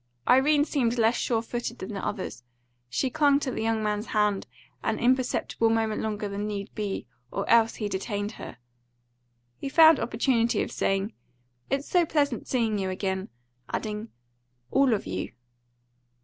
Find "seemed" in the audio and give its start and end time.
0.65-0.97